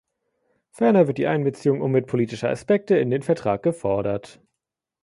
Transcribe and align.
Ferner 0.71 1.05
wird 1.07 1.19
die 1.19 1.27
Einbeziehung 1.27 1.79
umweltpolitischer 1.81 2.49
Aspekte 2.49 2.97
in 2.97 3.11
den 3.11 3.21
Vertrag 3.21 3.61
gefordert. 3.61 4.41